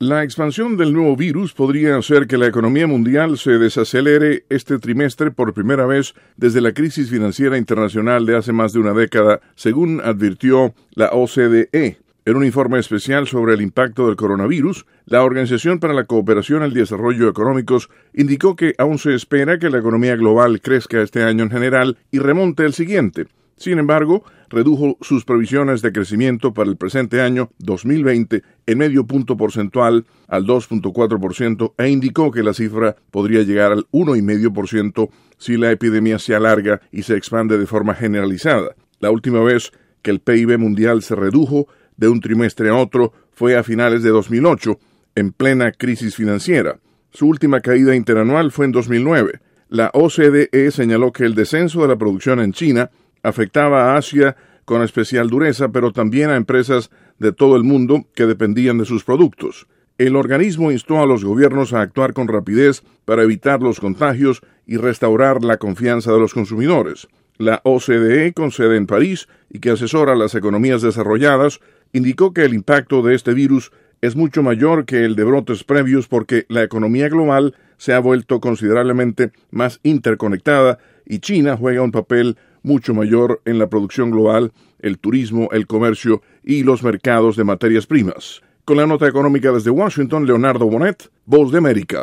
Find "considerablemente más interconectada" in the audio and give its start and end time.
78.40-80.78